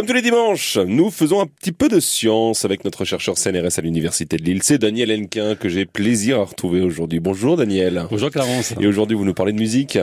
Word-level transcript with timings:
Comme 0.00 0.06
tous 0.06 0.14
les 0.14 0.22
dimanches, 0.22 0.78
nous 0.78 1.10
faisons 1.10 1.42
un 1.42 1.46
petit 1.46 1.72
peu 1.72 1.90
de 1.90 2.00
science 2.00 2.64
avec 2.64 2.86
notre 2.86 3.04
chercheur 3.04 3.36
CNRS 3.36 3.76
à 3.76 3.82
l'Université 3.82 4.38
de 4.38 4.42
Lille. 4.42 4.62
C'est 4.62 4.78
Daniel 4.78 5.12
Henquin 5.12 5.56
que 5.56 5.68
j'ai 5.68 5.84
plaisir 5.84 6.40
à 6.40 6.44
retrouver 6.44 6.80
aujourd'hui. 6.80 7.20
Bonjour 7.20 7.58
Daniel. 7.58 8.06
Bonjour 8.10 8.30
Clarence. 8.30 8.72
Et 8.80 8.86
aujourd'hui, 8.86 9.14
vous 9.14 9.26
nous 9.26 9.34
parlez 9.34 9.52
de 9.52 9.58
musique 9.58 9.98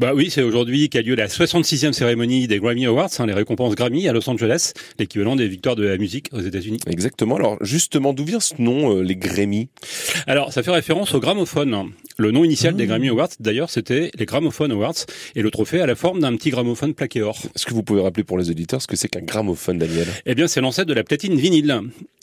Bah 0.00 0.10
oui, 0.12 0.28
c'est 0.28 0.42
aujourd'hui 0.42 0.88
qu'a 0.88 1.02
lieu 1.02 1.14
la 1.14 1.28
66e 1.28 1.92
cérémonie 1.92 2.48
des 2.48 2.58
Grammy 2.58 2.86
Awards, 2.86 3.10
hein, 3.20 3.26
les 3.26 3.32
récompenses 3.32 3.76
Grammy 3.76 4.08
à 4.08 4.12
Los 4.12 4.28
Angeles, 4.28 4.72
l'équivalent 4.98 5.36
des 5.36 5.46
victoires 5.46 5.76
de 5.76 5.86
la 5.86 5.98
musique 5.98 6.30
aux 6.32 6.40
États-Unis. 6.40 6.80
Exactement. 6.88 7.36
Alors 7.36 7.58
justement, 7.60 8.12
d'où 8.12 8.24
vient 8.24 8.40
ce 8.40 8.60
nom, 8.60 8.96
euh, 8.96 9.02
les 9.02 9.14
Grammy? 9.14 9.68
Alors, 10.26 10.52
ça 10.52 10.64
fait 10.64 10.72
référence 10.72 11.14
au 11.14 11.20
gramophone. 11.20 11.92
Le 12.20 12.32
nom 12.32 12.42
initial 12.42 12.74
des 12.74 12.86
Grammy 12.86 13.10
Awards, 13.10 13.28
d'ailleurs, 13.38 13.70
c'était 13.70 14.10
les 14.18 14.26
Gramophone 14.26 14.72
Awards, 14.72 15.06
et 15.36 15.42
le 15.42 15.52
trophée 15.52 15.80
a 15.80 15.86
la 15.86 15.94
forme 15.94 16.18
d'un 16.18 16.34
petit 16.34 16.50
gramophone 16.50 16.92
plaqué 16.92 17.22
or. 17.22 17.38
Est-ce 17.54 17.64
que 17.64 17.72
vous 17.72 17.84
pouvez 17.84 18.00
rappeler 18.00 18.24
pour 18.24 18.36
les 18.36 18.50
auditeurs 18.50 18.82
ce 18.82 18.88
que 18.88 18.96
c'est 18.96 19.06
qu'un 19.06 19.27
gramophone, 19.28 19.78
Daniel 19.78 20.06
Eh 20.26 20.34
bien, 20.34 20.48
c'est 20.48 20.60
l'ancêtre 20.60 20.88
de 20.88 20.94
la 20.94 21.04
platine 21.04 21.36
vinyle. 21.36 21.80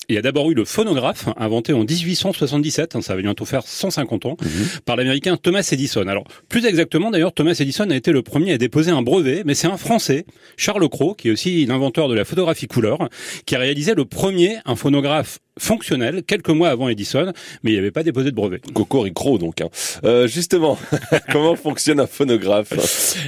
Il 0.08 0.14
y 0.14 0.18
a 0.20 0.22
d'abord 0.22 0.52
eu 0.52 0.54
le 0.54 0.66
phonographe, 0.66 1.30
inventé 1.36 1.73
en 1.73 1.84
1877, 1.84 2.95
hein, 2.95 3.02
ça 3.02 3.16
va 3.16 3.22
bientôt 3.23 3.45
faire 3.45 3.64
150 3.66 4.28
ans, 4.28 4.38
par 4.86 4.98
l'américain 4.98 5.36
Thomas 5.36 5.68
Edison. 5.72 6.08
Alors, 6.08 6.26
plus 6.48 6.66
exactement, 6.66 7.09
d'ailleurs, 7.09 7.34
Thomas 7.34 7.55
Edison 7.59 7.90
a 7.90 7.95
été 7.95 8.12
le 8.12 8.22
premier 8.22 8.54
à 8.54 8.58
déposer 8.59 8.91
un 8.91 9.02
brevet, 9.02 9.41
mais 9.45 9.55
c'est 9.55 9.68
un 9.68 9.78
Français, 9.78 10.26
Charles 10.58 10.88
Cros, 10.90 11.16
qui 11.16 11.30
est 11.30 11.31
aussi 11.31 11.66
l'inventeur 11.66 12.08
de 12.08 12.14
la 12.14 12.23
photographie 12.23 12.68
couleur, 12.68 13.09
qui 13.48 13.56
a 13.56 13.59
réalisé 13.59 13.95
le 13.95 14.06
premier, 14.06 14.58
un 14.66 14.76
phonographe 14.76 15.40
fonctionnel, 15.59 16.23
quelques 16.23 16.50
mois 16.50 16.70
avant 16.70 16.90
Edison, 16.90 17.32
mais 17.64 17.72
il 17.72 17.76
n'avait 17.76 17.91
pas 17.91 18.04
déposé 18.04 18.32
de 18.32 18.36
brevet. 18.36 18.62
Cocorico, 18.73 19.38
donc. 19.38 19.62
Hein. 19.62 19.70
Euh, 20.04 20.28
justement, 20.28 20.78
comment 21.31 21.55
fonctionne 21.55 22.00
un 22.00 22.08
phonographe? 22.08 22.73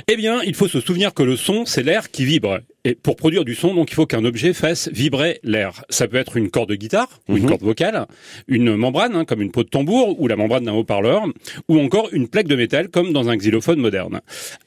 Eh 0.07 0.15
bien, 0.15 0.41
il 0.43 0.55
faut 0.55 0.67
se 0.67 0.79
souvenir 0.79 1.13
que 1.13 1.23
le 1.23 1.35
son, 1.35 1.65
c'est 1.65 1.83
l'air 1.83 2.11
qui 2.11 2.25
vibre. 2.25 2.59
Et 2.85 2.95
pour 2.95 3.17
produire 3.17 3.43
du 3.43 3.53
son, 3.53 3.73
donc, 3.73 3.91
il 3.91 3.95
faut 3.95 4.05
qu'un 4.05 4.23
objet 4.23 4.53
fasse 4.53 4.89
vibrer 4.93 5.39
l'air. 5.43 5.83
Ça 5.89 6.07
peut 6.07 6.15
être 6.17 6.37
une 6.37 6.49
corde 6.49 6.69
de 6.69 6.75
guitare, 6.75 7.19
ou 7.27 7.35
une 7.35 7.43
Mhm. 7.43 7.49
corde 7.49 7.61
vocale, 7.63 8.05
une 8.47 8.75
membrane, 8.77 9.15
hein, 9.15 9.25
comme 9.25 9.41
une 9.41 9.51
peau 9.51 9.63
de 9.63 9.69
tambour, 9.69 10.19
ou 10.21 10.27
la 10.27 10.37
membrane 10.37 10.63
d'un 10.63 10.73
haut-parleur, 10.73 11.23
ou 11.67 11.79
encore 11.79 12.07
une 12.13 12.29
plaque 12.29 12.47
de 12.47 12.55
métal, 12.55 12.87
comme 12.89 13.11
dans 13.11 13.27
un 13.29 13.35
xylophone 13.35 13.79
moderne. 13.79 14.21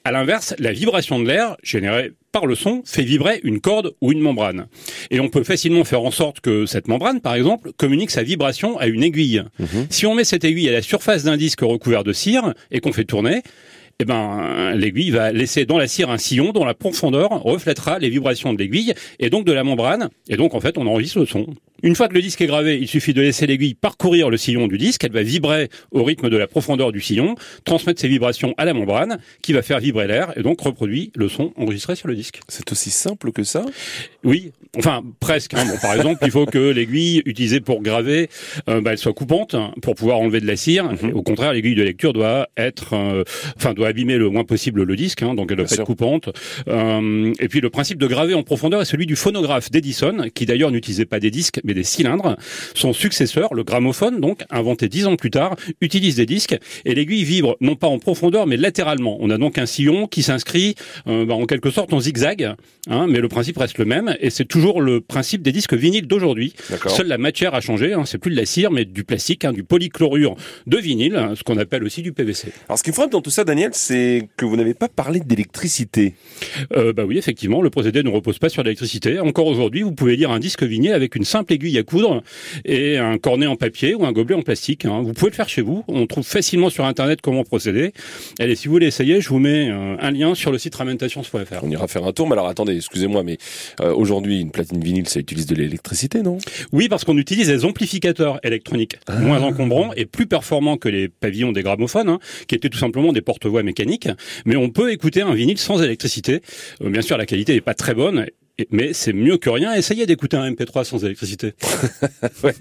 À 0.04 0.12
l'inverse, 0.12 0.54
la 0.58 0.72
vibration 0.72 1.18
de 1.18 1.26
l'air, 1.26 1.56
générée 1.62 2.12
par 2.32 2.46
le 2.46 2.54
son, 2.54 2.82
fait 2.84 3.02
vibrer 3.02 3.40
une 3.42 3.60
corde 3.60 3.92
ou 4.00 4.12
une 4.12 4.20
membrane. 4.20 4.66
Et 5.10 5.20
on 5.20 5.28
peut 5.28 5.44
facilement 5.44 5.84
faire 5.84 6.02
en 6.02 6.10
sorte 6.10 6.40
que 6.40 6.66
cette 6.66 6.88
membrane, 6.88 7.20
par 7.20 7.34
exemple, 7.34 7.72
communique 7.76 8.10
sa 8.10 8.22
vibration 8.22 8.78
à 8.78 8.86
une 8.86 9.02
aiguille. 9.02 9.42
Si 9.90 10.06
on 10.06 10.14
met 10.14 10.24
cette 10.24 10.44
aiguille 10.44 10.68
à 10.68 10.72
la 10.72 10.82
surface 10.82 11.24
d'un 11.24 11.36
disque 11.36 11.60
recouvert 11.60 12.04
de 12.04 12.12
cire 12.12 12.54
et 12.70 12.80
qu'on 12.80 12.92
fait 12.92 13.04
tourner, 13.04 13.42
eh 14.02 14.06
ben, 14.06 14.72
l'aiguille 14.74 15.10
va 15.10 15.30
laisser 15.30 15.66
dans 15.66 15.76
la 15.76 15.86
cire 15.86 16.08
un 16.10 16.16
sillon 16.16 16.52
dont 16.52 16.64
la 16.64 16.72
profondeur 16.72 17.42
reflètera 17.42 17.98
les 17.98 18.08
vibrations 18.08 18.54
de 18.54 18.58
l'aiguille 18.58 18.94
et 19.18 19.28
donc 19.28 19.44
de 19.44 19.52
la 19.52 19.62
membrane. 19.62 20.08
Et 20.28 20.36
donc, 20.36 20.54
en 20.54 20.60
fait, 20.60 20.78
on 20.78 20.86
enregistre 20.86 21.18
le 21.18 21.26
son. 21.26 21.46
Une 21.82 21.94
fois 21.94 22.08
que 22.08 22.14
le 22.14 22.22
disque 22.22 22.40
est 22.40 22.46
gravé, 22.46 22.78
il 22.80 22.88
suffit 22.88 23.14
de 23.14 23.20
laisser 23.22 23.46
l'aiguille 23.46 23.74
parcourir 23.74 24.30
le 24.30 24.36
sillon 24.36 24.66
du 24.68 24.78
disque. 24.78 25.04
Elle 25.04 25.12
va 25.12 25.22
vibrer 25.22 25.68
au 25.92 26.04
rythme 26.04 26.28
de 26.30 26.36
la 26.36 26.46
profondeur 26.46 26.92
du 26.92 27.00
sillon, 27.00 27.34
transmettre 27.64 28.00
ses 28.00 28.08
vibrations 28.08 28.54
à 28.58 28.64
la 28.64 28.74
membrane, 28.74 29.18
qui 29.42 29.52
va 29.52 29.62
faire 29.62 29.80
vibrer 29.80 30.06
l'air 30.06 30.32
et 30.36 30.42
donc 30.42 30.60
reproduit 30.60 31.12
le 31.16 31.28
son 31.28 31.52
enregistré 31.56 31.96
sur 31.96 32.08
le 32.08 32.14
disque. 32.14 32.40
C'est 32.48 32.70
aussi 32.72 32.90
simple 32.90 33.32
que 33.32 33.44
ça? 33.44 33.64
Oui, 34.24 34.52
enfin 34.76 35.02
presque. 35.20 35.54
hein. 35.54 35.64
Bon, 35.66 35.76
par 35.80 35.94
exemple, 35.94 36.18
il 36.24 36.30
faut 36.30 36.46
que 36.46 36.58
l'aiguille 36.58 37.22
utilisée 37.24 37.60
pour 37.60 37.82
graver, 37.82 38.28
euh, 38.68 38.80
bah, 38.80 38.92
elle 38.92 38.98
soit 38.98 39.14
coupante 39.14 39.54
hein, 39.54 39.72
pour 39.82 39.94
pouvoir 39.94 40.18
enlever 40.18 40.40
de 40.40 40.46
la 40.46 40.56
cire. 40.56 40.90
Et 41.02 41.12
Au 41.12 41.22
contraire, 41.22 41.52
l'aiguille 41.52 41.74
de 41.74 41.82
lecture 41.82 42.12
doit 42.12 42.48
être, 42.56 42.94
euh, 42.94 43.24
enfin, 43.56 43.72
doit 43.74 43.88
abîmer 43.88 44.18
le 44.18 44.28
moins 44.28 44.44
possible 44.44 44.82
le 44.82 44.96
disque, 44.96 45.22
hein, 45.22 45.34
donc 45.34 45.50
elle 45.50 45.56
doit 45.56 45.64
Bien 45.64 45.70
pas 45.70 45.74
sûr. 45.74 45.82
être 45.82 45.86
coupante. 45.86 46.28
Euh, 46.68 47.32
et 47.40 47.48
puis 47.48 47.60
le 47.60 47.70
principe 47.70 47.98
de 47.98 48.06
graver 48.06 48.34
en 48.34 48.42
profondeur 48.42 48.80
est 48.82 48.84
celui 48.84 49.06
du 49.06 49.16
phonographe 49.16 49.70
d'Edison, 49.70 50.26
qui 50.34 50.46
d'ailleurs 50.46 50.70
n'utilisait 50.70 51.06
pas 51.06 51.20
des 51.20 51.30
disques 51.30 51.60
mais 51.64 51.69
des 51.74 51.84
cylindres. 51.84 52.36
Son 52.74 52.92
successeur, 52.92 53.54
le 53.54 53.64
gramophone, 53.64 54.20
donc 54.20 54.42
inventé 54.50 54.88
dix 54.88 55.06
ans 55.06 55.16
plus 55.16 55.30
tard, 55.30 55.56
utilise 55.80 56.16
des 56.16 56.26
disques 56.26 56.58
et 56.84 56.94
l'aiguille 56.94 57.24
vibre 57.24 57.56
non 57.60 57.76
pas 57.76 57.86
en 57.86 57.98
profondeur 57.98 58.46
mais 58.46 58.56
latéralement. 58.56 59.16
On 59.20 59.30
a 59.30 59.38
donc 59.38 59.58
un 59.58 59.66
sillon 59.66 60.06
qui 60.06 60.22
s'inscrit 60.22 60.74
euh, 61.06 61.24
bah, 61.24 61.34
en 61.34 61.46
quelque 61.46 61.70
sorte 61.70 61.92
en 61.92 62.00
zigzag, 62.00 62.54
hein, 62.88 63.06
mais 63.08 63.20
le 63.20 63.28
principe 63.28 63.58
reste 63.58 63.78
le 63.78 63.84
même 63.84 64.16
et 64.20 64.30
c'est 64.30 64.44
toujours 64.44 64.80
le 64.80 65.00
principe 65.00 65.42
des 65.42 65.52
disques 65.52 65.74
vinyles 65.74 66.06
d'aujourd'hui. 66.06 66.54
Seule 66.86 67.08
la 67.08 67.18
matière 67.18 67.54
a 67.54 67.60
changé, 67.60 67.92
hein, 67.92 68.04
c'est 68.06 68.18
plus 68.18 68.30
de 68.30 68.36
la 68.36 68.46
cire 68.46 68.70
mais 68.70 68.84
du 68.84 69.04
plastique, 69.04 69.44
hein, 69.44 69.52
du 69.52 69.64
polychlorure 69.64 70.36
de 70.66 70.76
vinyle, 70.78 71.16
hein, 71.16 71.34
ce 71.36 71.42
qu'on 71.42 71.58
appelle 71.58 71.84
aussi 71.84 72.02
du 72.02 72.12
PVC. 72.12 72.48
Alors 72.68 72.78
ce 72.78 72.82
qui 72.82 72.90
me 72.90 72.94
frappe 72.94 73.10
dans 73.10 73.20
tout 73.20 73.30
ça, 73.30 73.44
Daniel, 73.44 73.70
c'est 73.72 74.28
que 74.36 74.44
vous 74.44 74.56
n'avez 74.56 74.74
pas 74.74 74.88
parlé 74.88 75.20
d'électricité. 75.20 76.14
Euh, 76.76 76.92
bah 76.92 77.04
oui, 77.06 77.18
effectivement, 77.18 77.62
le 77.62 77.70
procédé 77.70 78.02
ne 78.02 78.08
repose 78.08 78.38
pas 78.38 78.48
sur 78.48 78.62
l'électricité. 78.62 79.20
Encore 79.20 79.46
aujourd'hui, 79.46 79.82
vous 79.82 79.92
pouvez 79.92 80.16
lire 80.16 80.30
un 80.30 80.38
disque 80.38 80.62
vinyle 80.62 80.92
avec 80.92 81.14
une 81.14 81.24
simple 81.24 81.52
aiguille 81.52 81.59
à 81.78 81.82
coudre 81.82 82.22
et 82.64 82.98
un 82.98 83.18
cornet 83.18 83.46
en 83.46 83.56
papier 83.56 83.94
ou 83.94 84.04
un 84.04 84.12
gobelet 84.12 84.36
en 84.36 84.42
plastique. 84.42 84.84
hein. 84.84 85.02
Vous 85.02 85.12
pouvez 85.12 85.30
le 85.30 85.36
faire 85.36 85.48
chez 85.48 85.62
vous. 85.62 85.84
On 85.88 86.06
trouve 86.06 86.24
facilement 86.24 86.70
sur 86.70 86.84
Internet 86.84 87.20
comment 87.22 87.44
procéder. 87.44 87.92
Allez, 88.38 88.56
si 88.56 88.68
vous 88.68 88.72
voulez 88.72 88.86
essayer, 88.86 89.20
je 89.20 89.28
vous 89.28 89.38
mets 89.38 89.68
euh, 89.70 89.96
un 90.00 90.10
lien 90.10 90.34
sur 90.34 90.50
le 90.52 90.58
site 90.58 90.74
ramentation.fr. 90.74 91.62
On 91.62 91.70
ira 91.70 91.86
faire 91.88 92.04
un 92.04 92.12
tour, 92.12 92.26
mais 92.26 92.32
alors 92.32 92.48
attendez, 92.48 92.76
excusez-moi, 92.76 93.22
mais 93.22 93.38
euh, 93.80 93.92
aujourd'hui, 93.94 94.40
une 94.40 94.50
platine 94.50 94.82
vinyle, 94.82 95.08
ça 95.08 95.20
utilise 95.20 95.46
de 95.46 95.54
l'électricité, 95.54 96.22
non? 96.22 96.38
Oui, 96.72 96.88
parce 96.88 97.04
qu'on 97.04 97.18
utilise 97.18 97.48
des 97.48 97.64
amplificateurs 97.64 98.40
électroniques 98.42 98.96
moins 99.20 99.40
encombrants 99.42 99.92
et 99.96 100.06
plus 100.06 100.26
performants 100.26 100.76
que 100.76 100.88
les 100.88 101.08
pavillons 101.08 101.52
des 101.52 101.62
gramophones, 101.62 102.08
hein, 102.08 102.18
qui 102.46 102.54
étaient 102.54 102.68
tout 102.68 102.78
simplement 102.78 103.12
des 103.12 103.20
porte-voix 103.20 103.62
mécaniques. 103.62 104.08
Mais 104.46 104.56
on 104.56 104.70
peut 104.70 104.92
écouter 104.92 105.22
un 105.22 105.34
vinyle 105.34 105.58
sans 105.58 105.82
électricité. 105.82 106.40
Euh, 106.82 106.90
bien 106.90 107.02
sûr, 107.02 107.16
la 107.18 107.26
qualité 107.26 107.54
n'est 107.54 107.60
pas 107.60 107.74
très 107.74 107.94
bonne. 107.94 108.26
Mais 108.70 108.92
c'est 108.92 109.12
mieux 109.12 109.36
que 109.36 109.50
rien. 109.50 109.74
Essayez 109.74 110.06
d'écouter 110.06 110.36
un 110.36 110.50
MP3 110.50 110.84
sans 110.84 111.04
électricité. 111.04 111.54
Ouais. 112.42 112.54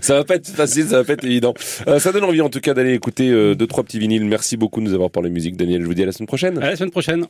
Ça 0.00 0.14
va 0.14 0.24
pas 0.24 0.34
être 0.34 0.48
facile, 0.48 0.86
ça 0.88 0.98
va 0.98 1.04
pas 1.04 1.14
être 1.14 1.24
évident. 1.24 1.54
Euh, 1.86 1.98
ça 1.98 2.12
donne 2.12 2.24
envie 2.24 2.40
en 2.40 2.50
tout 2.50 2.60
cas 2.60 2.74
d'aller 2.74 2.92
écouter 2.92 3.30
euh, 3.30 3.54
deux 3.54 3.66
trois 3.66 3.82
petits 3.84 3.98
vinyles. 3.98 4.24
Merci 4.24 4.56
beaucoup 4.56 4.80
de 4.80 4.86
nous 4.86 4.94
avoir 4.94 5.10
parlé 5.10 5.30
musique, 5.30 5.56
Daniel. 5.56 5.82
Je 5.82 5.86
vous 5.86 5.94
dis 5.94 6.02
à 6.02 6.06
la 6.06 6.12
semaine 6.12 6.26
prochaine. 6.26 6.58
À 6.58 6.70
la 6.70 6.76
semaine 6.76 6.90
prochaine. 6.90 7.20